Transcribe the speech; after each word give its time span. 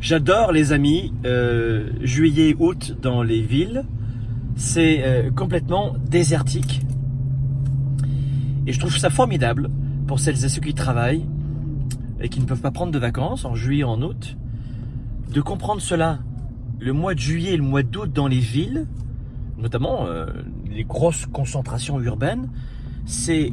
J'adore 0.00 0.52
les 0.52 0.72
amis, 0.72 1.12
euh, 1.24 1.90
juillet, 2.02 2.54
août 2.60 2.96
dans 3.02 3.24
les 3.24 3.42
villes, 3.42 3.84
c'est 4.54 5.02
euh, 5.02 5.30
complètement 5.32 5.96
désertique. 6.08 6.82
Et 8.68 8.72
je 8.72 8.78
trouve 8.78 8.96
ça 8.96 9.10
formidable 9.10 9.70
pour 10.06 10.20
celles 10.20 10.44
et 10.44 10.48
ceux 10.48 10.60
qui 10.60 10.72
travaillent 10.72 11.26
et 12.20 12.28
qui 12.28 12.38
ne 12.38 12.44
peuvent 12.44 12.60
pas 12.60 12.70
prendre 12.70 12.92
de 12.92 12.98
vacances 12.98 13.44
en 13.44 13.56
juillet, 13.56 13.82
en 13.82 14.00
août, 14.02 14.36
de 15.32 15.40
comprendre 15.40 15.80
cela. 15.80 16.20
Le 16.78 16.92
mois 16.92 17.14
de 17.14 17.20
juillet 17.20 17.54
et 17.54 17.56
le 17.56 17.64
mois 17.64 17.82
d'août 17.82 18.12
dans 18.12 18.28
les 18.28 18.38
villes, 18.38 18.86
notamment 19.56 20.06
euh, 20.06 20.26
les 20.70 20.84
grosses 20.84 21.26
concentrations 21.26 22.00
urbaines, 22.00 22.50
c'est 23.04 23.52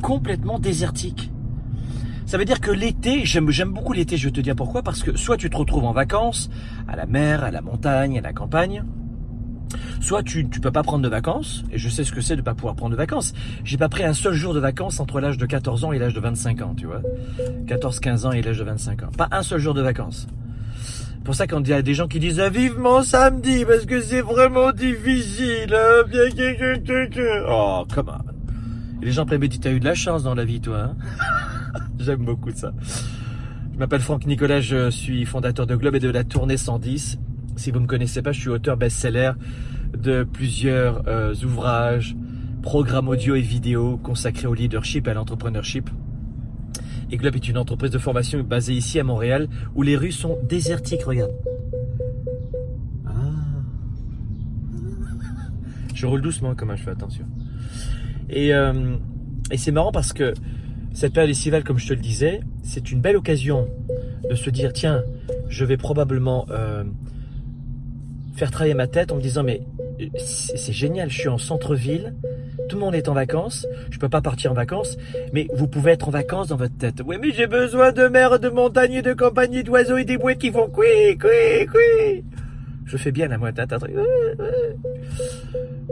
complètement 0.00 0.58
désertique. 0.58 1.31
Ça 2.26 2.38
veut 2.38 2.44
dire 2.44 2.60
que 2.60 2.70
l'été, 2.70 3.24
j'aime, 3.24 3.50
j'aime 3.50 3.72
beaucoup 3.72 3.92
l'été, 3.92 4.16
je 4.16 4.26
vais 4.28 4.32
te 4.32 4.40
dire 4.40 4.54
pourquoi, 4.56 4.82
parce 4.82 5.02
que 5.02 5.16
soit 5.16 5.36
tu 5.36 5.50
te 5.50 5.56
retrouves 5.56 5.84
en 5.84 5.92
vacances, 5.92 6.50
à 6.88 6.96
la 6.96 7.06
mer, 7.06 7.44
à 7.44 7.50
la 7.50 7.60
montagne, 7.60 8.18
à 8.18 8.20
la 8.20 8.32
campagne, 8.32 8.84
soit 10.00 10.22
tu 10.22 10.44
ne 10.44 10.48
peux 10.48 10.70
pas 10.70 10.82
prendre 10.82 11.02
de 11.02 11.08
vacances, 11.08 11.64
et 11.70 11.78
je 11.78 11.88
sais 11.88 12.04
ce 12.04 12.12
que 12.12 12.20
c'est 12.20 12.36
de 12.36 12.42
pas 12.42 12.54
pouvoir 12.54 12.74
prendre 12.74 12.92
de 12.92 12.96
vacances. 12.96 13.32
J'ai 13.64 13.76
pas 13.76 13.88
pris 13.88 14.04
un 14.04 14.14
seul 14.14 14.34
jour 14.34 14.54
de 14.54 14.60
vacances 14.60 15.00
entre 15.00 15.20
l'âge 15.20 15.38
de 15.38 15.46
14 15.46 15.84
ans 15.84 15.92
et 15.92 15.98
l'âge 15.98 16.14
de 16.14 16.20
25 16.20 16.62
ans, 16.62 16.74
tu 16.74 16.86
vois. 16.86 17.02
14, 17.66 18.00
15 18.00 18.26
ans 18.26 18.32
et 18.32 18.42
l'âge 18.42 18.58
de 18.58 18.64
25 18.64 19.02
ans. 19.02 19.10
Pas 19.16 19.28
un 19.30 19.42
seul 19.42 19.60
jour 19.60 19.74
de 19.74 19.82
vacances. 19.82 20.26
Pour 21.24 21.36
ça 21.36 21.46
quand 21.46 21.60
il 21.60 21.68
y 21.68 21.72
a 21.72 21.82
des 21.82 21.94
gens 21.94 22.08
qui 22.08 22.18
disent 22.18 22.40
ah, 22.40 22.48
vivement 22.48 23.02
samedi 23.02 23.64
parce 23.64 23.86
que 23.86 24.00
c'est 24.00 24.22
vraiment 24.22 24.72
difficile. 24.72 25.72
Hein, 25.72 26.02
Oh, 27.48 27.84
come 27.94 28.08
on. 28.08 29.00
Et 29.00 29.06
les 29.06 29.12
gens 29.12 29.24
disent 29.24 29.60
t'as 29.60 29.70
eu 29.70 29.78
de 29.78 29.84
la 29.84 29.94
chance 29.94 30.24
dans 30.24 30.34
la 30.34 30.44
vie 30.44 30.60
toi. 30.60 30.78
Hein 30.78 30.96
J'aime 31.98 32.24
beaucoup 32.24 32.50
ça. 32.50 32.72
Je 33.72 33.78
m'appelle 33.78 34.00
Franck 34.00 34.26
Nicolas, 34.26 34.60
je 34.60 34.90
suis 34.90 35.24
fondateur 35.24 35.66
de 35.66 35.74
Globe 35.76 35.94
et 35.94 36.00
de 36.00 36.10
la 36.10 36.24
Tournée 36.24 36.56
110. 36.56 37.18
Si 37.56 37.70
vous 37.70 37.78
ne 37.78 37.84
me 37.84 37.88
connaissez 37.88 38.22
pas, 38.22 38.32
je 38.32 38.40
suis 38.40 38.48
auteur 38.50 38.76
best-seller 38.76 39.32
de 39.96 40.24
plusieurs 40.24 41.06
euh, 41.08 41.34
ouvrages, 41.44 42.16
programmes 42.62 43.08
audio 43.08 43.34
et 43.34 43.40
vidéo 43.40 43.98
consacrés 44.02 44.46
au 44.46 44.54
leadership 44.54 45.06
et 45.06 45.10
à 45.10 45.14
l'entrepreneurship. 45.14 45.90
Et 47.10 47.16
Globe 47.16 47.36
est 47.36 47.48
une 47.48 47.58
entreprise 47.58 47.90
de 47.90 47.98
formation 47.98 48.42
basée 48.42 48.74
ici 48.74 48.98
à 48.98 49.04
Montréal 49.04 49.48
où 49.74 49.82
les 49.82 49.96
rues 49.96 50.12
sont 50.12 50.38
désertiques, 50.44 51.02
regarde. 51.02 51.32
Ah. 53.06 53.10
Je 55.94 56.06
roule 56.06 56.22
doucement 56.22 56.54
comme 56.54 56.74
je 56.74 56.82
fais 56.82 56.90
attention. 56.90 57.26
Et, 58.30 58.54
euh, 58.54 58.96
et 59.50 59.58
c'est 59.58 59.72
marrant 59.72 59.92
parce 59.92 60.14
que 60.14 60.32
cette 60.94 61.12
période 61.12 61.30
estivale, 61.30 61.64
comme 61.64 61.78
je 61.78 61.88
te 61.88 61.94
le 61.94 62.00
disais, 62.00 62.40
c'est 62.62 62.90
une 62.90 63.00
belle 63.00 63.16
occasion 63.16 63.68
de 64.28 64.34
se 64.34 64.50
dire, 64.50 64.72
tiens, 64.72 65.02
je 65.48 65.64
vais 65.64 65.76
probablement 65.76 66.46
euh, 66.50 66.84
faire 68.36 68.50
travailler 68.50 68.74
ma 68.74 68.86
tête 68.86 69.12
en 69.12 69.16
me 69.16 69.20
disant, 69.20 69.42
mais 69.42 69.62
c'est 70.16 70.72
génial, 70.72 71.10
je 71.10 71.18
suis 71.18 71.28
en 71.28 71.38
centre-ville, 71.38 72.14
tout 72.68 72.76
le 72.76 72.84
monde 72.84 72.94
est 72.94 73.08
en 73.08 73.14
vacances, 73.14 73.66
je 73.90 73.98
peux 73.98 74.08
pas 74.08 74.20
partir 74.20 74.52
en 74.52 74.54
vacances, 74.54 74.96
mais 75.32 75.48
vous 75.54 75.68
pouvez 75.68 75.92
être 75.92 76.08
en 76.08 76.10
vacances 76.10 76.48
dans 76.48 76.56
votre 76.56 76.76
tête. 76.76 77.02
Oui, 77.06 77.16
mais 77.20 77.32
j'ai 77.32 77.46
besoin 77.46 77.92
de 77.92 78.08
mer, 78.08 78.38
de 78.38 78.48
montagne, 78.48 79.02
de 79.02 79.12
compagnie, 79.12 79.62
d'oiseaux 79.62 79.96
et 79.96 80.04
des 80.04 80.18
bouées 80.18 80.36
qui 80.36 80.50
font 80.50 80.70
oui, 80.76 81.18
oui, 81.22 81.66
oui. 81.74 82.24
Je 82.84 82.96
fais 82.96 83.12
bien 83.12 83.28
la 83.28 83.38
moitié. 83.38 83.64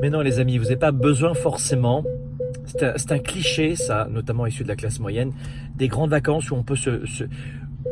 Mais 0.00 0.10
non, 0.10 0.20
les 0.20 0.40
amis, 0.40 0.58
vous 0.58 0.64
n'avez 0.64 0.76
pas 0.76 0.90
besoin 0.90 1.34
forcément 1.34 2.04
c'est 2.68 3.12
un, 3.12 3.18
cliché, 3.18 3.76
ça, 3.76 4.08
notamment 4.10 4.46
issu 4.46 4.62
de 4.62 4.68
la 4.68 4.76
classe 4.76 5.00
moyenne, 5.00 5.32
des 5.76 5.88
grandes 5.88 6.10
vacances 6.10 6.50
où 6.50 6.54
on 6.54 6.62
peut 6.62 6.76
se, 6.76 7.00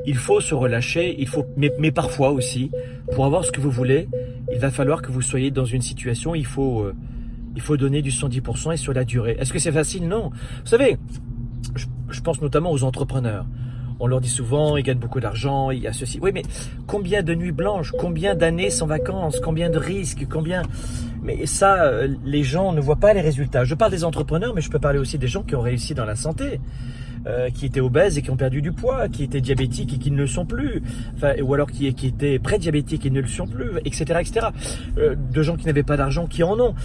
il 0.05 0.17
faut 0.17 0.41
se 0.41 0.55
relâcher, 0.55 1.17
il 1.19 1.29
faut, 1.29 1.45
mais, 1.57 1.91
parfois 1.91 2.31
aussi, 2.31 2.71
pour 3.13 3.25
avoir 3.25 3.45
ce 3.45 3.53
que 3.53 3.61
vous 3.61 3.71
voulez, 3.71 4.09
il 4.53 4.59
va 4.59 4.71
falloir 4.71 5.03
que 5.03 5.11
vous 5.11 5.23
soyez 5.23 5.51
dans 5.51 5.65
une 5.65 5.83
situation, 5.83 6.35
il 6.35 6.47
faut, 6.47 6.83
euh, 6.83 6.95
il 7.55 7.63
faut 7.63 7.77
donner 7.77 8.03
du 8.03 8.11
110% 8.11 8.73
et 8.73 8.77
sur 8.77 8.93
la 8.93 9.05
durée. 9.05 9.37
Est-ce 9.39 9.53
que 9.53 9.59
c'est 9.59 9.73
facile? 9.73 10.07
Non. 10.07 10.31
Vous 10.31 10.67
savez, 10.67 10.99
je, 11.75 12.21
pense 12.21 12.41
notamment 12.41 12.71
aux 12.71 12.85
entrepreneurs. 12.85 13.47
On 13.99 14.07
leur 14.07 14.21
dit 14.21 14.29
souvent, 14.29 14.77
ils 14.77 14.83
gagnent 14.83 14.99
beaucoup 14.99 15.21
d'argent, 15.21 15.71
il 15.71 15.81
y 15.81 15.87
a 15.87 15.93
ceci. 15.93 16.19
Oui, 16.21 16.31
mais 16.33 16.43
combien 16.87 17.23
de 17.23 17.35
nuits 17.35 17.53
blanches, 17.53 17.93
combien 17.99 18.35
d'années 18.35 18.71
sans 18.71 18.87
vacances, 18.87 19.41
combien 19.41 19.71
de 19.71 19.79
risques, 19.79 20.27
combien 20.29 20.63
mais 21.23 21.45
ça, 21.47 21.83
euh, 21.83 22.09
les 22.25 22.45
gens 22.45 22.73
ne 22.73 22.81
voient 22.81 22.97
pas 22.97 23.13
les 23.13 23.21
résultats. 23.21 23.65
Je 23.65 23.75
parle 23.75 23.91
des 23.91 24.05
entrepreneurs, 24.05 24.55
mais 24.55 24.61
je 24.61 24.71
peux 24.71 24.79
parler 24.79 25.01
aussi 25.01 25.19
des 25.19 25.27
gens 25.27 25.43
qui 25.43 25.57
ont 25.57 25.61
réussi 25.61 25.93
dans 25.93 26.05
la 26.05 26.15
santé. 26.15 26.61
Euh, 27.27 27.51
qui 27.51 27.67
étaient 27.67 27.81
obèses 27.81 28.17
et 28.17 28.23
qui 28.23 28.31
ont 28.31 28.37
perdu 28.37 28.63
du 28.63 28.71
poids, 28.71 29.09
qui 29.09 29.25
étaient 29.25 29.41
diabétiques 29.41 29.93
et 29.95 29.99
qui 29.99 30.13
ne 30.13 30.19
le 30.19 30.29
sont 30.29 30.47
plus, 30.47 30.81
ou 31.43 31.55
alors 31.55 31.69
qui, 31.73 31.93
qui 31.93 32.07
étaient 32.07 32.39
pré-diabétiques 32.39 33.05
et 33.05 33.11
ne 33.11 33.21
le 33.21 33.27
sont 33.27 33.49
plus, 33.49 33.79
etc., 33.85 34.21
etc. 34.21 34.47
Euh, 34.97 35.17
de 35.17 35.43
gens 35.43 35.57
qui 35.57 35.67
n'avaient 35.67 35.83
pas 35.83 35.97
d'argent, 35.97 36.29
qui 36.29 36.45
en 36.45 36.61
ont. 36.61 36.77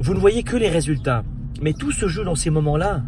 Vous 0.00 0.14
ne 0.14 0.18
voyez 0.18 0.42
que 0.42 0.56
les 0.56 0.70
résultats. 0.70 1.22
Mais 1.60 1.74
tout 1.74 1.92
se 1.92 2.08
joue 2.08 2.24
dans 2.24 2.34
ces 2.34 2.48
moments-là. 2.48 3.02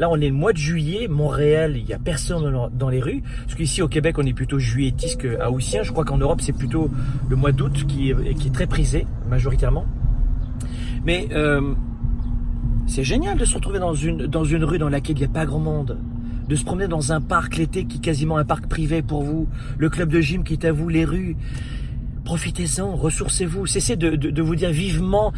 Là, 0.00 0.08
on 0.08 0.18
est 0.18 0.28
le 0.28 0.34
mois 0.34 0.54
de 0.54 0.56
juillet, 0.56 1.08
Montréal, 1.08 1.74
il 1.76 1.84
n'y 1.84 1.92
a 1.92 1.98
personne 1.98 2.70
dans 2.72 2.88
les 2.88 3.00
rues. 3.02 3.22
Parce 3.44 3.54
qu'ici 3.54 3.82
au 3.82 3.88
Québec, 3.88 4.16
on 4.18 4.24
est 4.24 4.32
plutôt 4.32 4.58
juilletiste 4.58 5.26
Haussien. 5.46 5.82
Je 5.82 5.92
crois 5.92 6.06
qu'en 6.06 6.16
Europe, 6.16 6.40
c'est 6.40 6.54
plutôt 6.54 6.90
le 7.28 7.36
mois 7.36 7.52
d'août 7.52 7.84
qui 7.86 8.08
est, 8.08 8.52
très 8.54 8.66
prisé, 8.66 9.06
majoritairement. 9.28 9.84
Mais 11.04 11.28
euh, 11.32 11.74
c'est 12.86 13.04
génial 13.04 13.36
de 13.36 13.44
se 13.44 13.54
retrouver 13.54 13.78
dans 13.78 13.92
une, 13.92 14.24
rue 14.64 14.78
dans 14.78 14.88
laquelle 14.88 15.18
il 15.18 15.20
n'y 15.20 15.26
a 15.26 15.28
pas 15.28 15.44
grand 15.44 15.58
monde. 15.60 15.98
De 16.48 16.56
se 16.56 16.64
promener 16.64 16.88
dans 16.88 17.12
un 17.12 17.20
parc 17.20 17.58
l'été 17.58 17.84
qui 17.84 17.98
est 17.98 18.00
quasiment 18.00 18.38
un 18.38 18.46
parc 18.46 18.68
privé 18.68 19.02
pour 19.02 19.22
vous. 19.22 19.48
Le 19.76 19.90
club 19.90 20.08
de 20.08 20.22
gym 20.22 20.44
qui 20.44 20.54
est 20.54 20.64
à 20.64 20.72
vous, 20.72 20.88
les 20.88 21.04
rues. 21.04 21.36
Profitez-en, 22.24 22.96
ressourcez-vous. 22.96 23.66
Cessez 23.66 23.96
de, 23.96 24.40
vous 24.40 24.56
dire 24.56 24.70
vivement. 24.70 25.34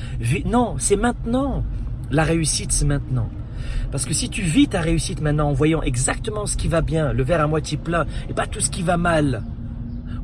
non, 0.47 0.77
c'est 0.79 0.94
maintenant. 0.94 1.65
La 2.12 2.23
réussite, 2.23 2.71
c'est 2.71 2.87
maintenant. 2.87 3.29
Parce 3.92 4.06
que 4.06 4.14
si 4.14 4.30
tu 4.30 4.41
vis 4.41 4.69
ta 4.69 4.80
réussite 4.80 5.20
maintenant 5.20 5.50
en 5.50 5.53
voyant 5.53 5.82
exactement 5.82 6.47
ce 6.47 6.56
qui 6.56 6.66
va 6.66 6.80
bien, 6.80 7.12
le 7.12 7.22
verre 7.22 7.42
à 7.42 7.47
moitié 7.47 7.76
plein, 7.76 8.06
et 8.30 8.32
pas 8.32 8.47
tout 8.47 8.60
ce 8.60 8.70
qui 8.70 8.82
va 8.82 8.97
mal. 8.97 9.42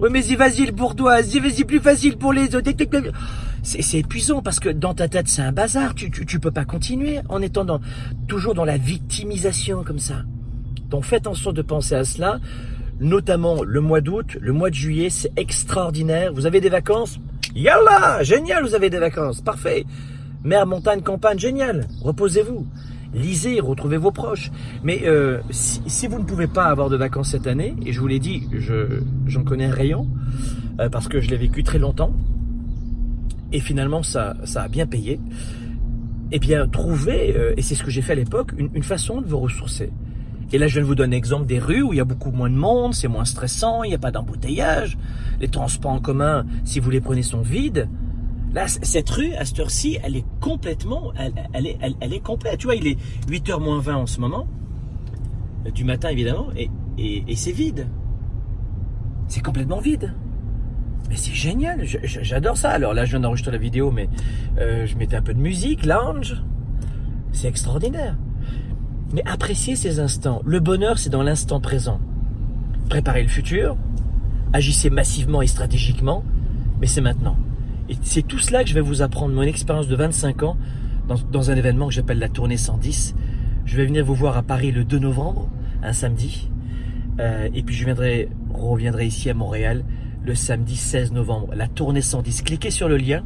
Oui, 0.00 0.08
mais 0.10 0.24
y 0.24 0.36
vas-y 0.36 0.64
le 0.64 0.72
bourdoise, 0.72 1.34
y 1.34 1.38
vas-y 1.38 1.64
plus 1.64 1.80
facile 1.80 2.16
pour 2.16 2.32
les 2.32 2.54
autres. 2.54 2.70
C'est 3.62 3.98
épuisant 3.98 4.40
parce 4.40 4.58
que 4.58 4.70
dans 4.70 4.94
ta 4.94 5.08
tête 5.08 5.28
c'est 5.28 5.42
un 5.42 5.52
bazar. 5.52 5.94
Tu, 5.94 6.10
tu, 6.10 6.40
peux 6.40 6.50
pas 6.50 6.64
continuer 6.64 7.18
en 7.28 7.42
étant 7.42 7.66
toujours 8.26 8.54
dans 8.54 8.64
la 8.64 8.78
victimisation 8.78 9.84
comme 9.84 9.98
ça. 9.98 10.22
Donc 10.88 11.04
faites 11.04 11.26
en 11.26 11.34
sorte 11.34 11.56
de 11.56 11.62
penser 11.62 11.94
à 11.94 12.04
cela. 12.04 12.38
Notamment 13.00 13.62
le 13.62 13.80
mois 13.80 14.00
d'août, 14.00 14.38
le 14.40 14.52
mois 14.52 14.70
de 14.70 14.74
juillet, 14.74 15.10
c'est 15.10 15.30
extraordinaire. 15.36 16.32
Vous 16.32 16.46
avez 16.46 16.60
des 16.60 16.70
vacances? 16.70 17.20
Yallah 17.54 18.22
Génial, 18.22 18.64
vous 18.64 18.74
avez 18.74 18.88
des 18.88 18.98
vacances. 18.98 19.40
Parfait. 19.42 19.84
Mer, 20.42 20.66
montagne, 20.66 21.02
campagne, 21.02 21.38
génial. 21.38 21.86
Reposez-vous 22.02 22.66
lisez, 23.12 23.60
retrouvez 23.60 23.96
vos 23.96 24.10
proches. 24.10 24.50
Mais 24.82 25.02
euh, 25.04 25.41
si, 25.50 26.06
vous 26.06 26.19
ne 26.19 26.24
pouvez 26.24 26.46
pas 26.46 26.66
avoir 26.66 26.91
de 26.91 26.96
vacances 26.96 27.30
cette 27.30 27.46
année, 27.46 27.74
et 27.84 27.92
je 27.92 28.00
vous 28.00 28.06
l'ai 28.06 28.19
dit, 28.19 28.48
j'en 29.26 29.44
connais 29.44 29.66
un 29.66 29.72
rayon, 29.72 30.08
euh, 30.80 30.88
parce 30.88 31.08
que 31.08 31.20
je 31.20 31.28
l'ai 31.30 31.36
vécu 31.36 31.62
très 31.62 31.78
longtemps, 31.78 32.12
et 33.52 33.60
finalement 33.60 34.02
ça, 34.02 34.36
ça 34.44 34.62
a 34.62 34.69
bien 34.69 34.86
payé, 34.86 35.20
eh 36.30 36.38
bien 36.38 36.69
trouvez, 36.69 37.34
euh, 37.36 37.54
et 37.56 37.62
c'est 37.62 37.74
ce 37.74 37.82
que 37.82 37.91
j'ai 37.91 38.02
fait 38.02 38.12
à 38.12 38.16
l'époque, 38.16 38.52
une, 38.58 38.69
une, 38.74 38.82
façon 38.82 39.20
de 39.20 39.26
vous 39.26 39.38
ressourcer. 39.38 39.90
Et 40.52 40.58
là, 40.58 40.66
je 40.66 40.75
viens 40.75 40.82
de 40.82 40.86
vous 40.86 40.94
donner 40.94 41.16
l'exemple 41.16 41.46
des 41.46 41.58
rues 41.58 41.82
où 41.82 41.92
il 41.92 41.96
y 41.96 42.00
a 42.00 42.04
beaucoup 42.04 42.30
moins 42.30 42.48
de 42.48 42.54
monde, 42.54 42.94
c'est 42.94 43.08
moins 43.08 43.26
stressant, 43.26 43.82
il 43.82 43.88
n'y 43.88 43.94
a 43.94 43.98
pas 43.98 44.10
d'embouteillage. 44.10 44.96
Les 45.40 45.48
transports 45.48 45.90
en 45.90 46.00
commun, 46.00 46.46
si 46.64 46.80
vous 46.80 46.90
les 46.90 47.00
prenez, 47.00 47.22
sont 47.22 47.42
vides. 47.42 47.88
Là, 48.54 48.66
cette 48.66 49.10
rue, 49.10 49.34
à 49.34 49.44
cette 49.44 49.60
heure-ci, 49.60 49.98
elle 50.03 50.16
est 50.16 50.25
complètement, 50.41 51.12
elle, 51.53 51.66
est, 51.66 51.78
elle, 52.00 52.12
est 52.12 52.20
complète. 52.20 52.59
Tu 52.59 52.66
vois, 52.66 52.76
il 52.76 52.86
est 52.86 52.98
8h 53.28 53.60
moins 53.62 53.78
20 53.78 53.97
en 53.97 54.06
ce 54.06 54.20
moment, 54.20 54.47
euh, 55.66 55.70
du 55.70 55.84
matin 55.84 56.09
évidemment, 56.09 56.48
et, 56.56 56.70
c'est 57.37 57.53
vide. 57.53 57.87
C'est 59.28 59.42
complètement 59.42 59.81
vide. 59.81 60.14
Mais 61.11 61.17
c'est 61.17 61.34
génial, 61.34 61.84
j'adore 61.84 62.56
ça. 62.56 62.70
Alors 62.70 62.93
là, 62.93 63.05
je 63.05 63.11
viens 63.11 63.20
d'enregistrer 63.20 63.52
la 63.52 63.58
vidéo, 63.58 63.90
mais 63.90 64.08
euh, 64.58 64.87
je 64.87 64.96
mettais 64.96 65.17
un 65.17 65.22
peu 65.22 65.34
de 65.34 65.40
musique, 65.40 65.87
lounge. 65.87 66.43
C'est 67.32 67.49
extraordinaire. 67.49 68.17
Mais 69.12 69.22
appréciez 69.26 69.76
ces 69.76 70.00
instants. 70.00 70.43
Le 70.44 70.61
bonheur, 70.61 70.99
c'est 70.99 71.11
dans 71.11 71.22
l'instant 71.22 71.61
présent. 71.61 72.00
Préparez 72.88 73.22
le 73.22 73.28
futur, 73.28 73.76
agissez 74.52 74.90
massivement 74.90 75.40
et 75.43 75.46
stratégiquement, 75.46 76.25
mais 76.81 76.87
c'est 76.87 77.00
maintenant. 77.00 77.37
Et 77.88 77.96
c'est 78.02 78.23
tout 78.23 78.38
cela 78.38 78.62
que 78.62 78.70
je 78.70 78.75
vais 78.75 78.81
vous 78.81 79.02
apprendre, 79.02 79.35
mon 79.35 79.43
expérience 79.43 79.88
de 79.88 79.96
25 79.96 80.43
ans, 80.43 80.56
dans, 81.31 81.50
un 81.50 81.56
événement 81.56 81.88
que 81.88 81.94
j'appelle 81.94 82.19
la 82.19 82.29
tournée 82.29 82.56
110. 82.56 83.14
Je 83.64 83.76
vais 83.76 83.87
venir 83.87 84.05
vous 84.05 84.14
voir 84.14 84.37
à 84.37 84.43
Paris 84.43 84.73
le 84.73 84.85
2 84.85 84.99
novembre, 84.99 85.49
un 85.82 85.93
samedi. 85.93 86.50
Euh, 87.19 87.49
et 87.55 87.62
puis 87.62 87.75
je 87.75 87.85
viendrai, 87.85 88.29
reviendrai 88.52 89.06
ici 89.06 89.31
à 89.31 89.35
Montréal 89.35 89.85
le 90.25 90.35
samedi 90.35 90.76
16 90.76 91.12
novembre, 91.12 91.49
la 91.55 91.67
tournée 91.67 92.02
110. 92.02 92.43
Cliquez 92.43 92.70
sur 92.70 92.88
le 92.88 92.99
lien 92.99 93.23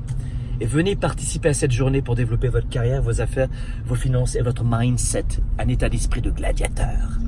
et 0.61 0.67
venez 0.67 0.95
participer 0.95 1.49
à 1.49 1.55
cette 1.55 1.73
journée 1.73 2.03
pour 2.03 2.15
développer 2.15 2.49
votre 2.49 2.69
carrière, 2.69 3.03
vos 3.03 3.21
affaires, 3.21 3.49
vos 3.85 3.97
finances 3.97 4.37
et 4.37 4.43
votre 4.43 4.65
mindset, 4.65 5.25
un 5.59 5.67
état 5.67 5.89
d'esprit 5.89 6.21
de 6.21 6.31
gladiateur. 6.31 7.19